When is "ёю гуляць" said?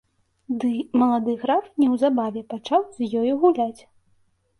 3.21-3.81